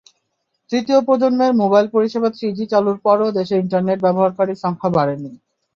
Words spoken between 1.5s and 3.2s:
mobile পরিষেবা three G চালুর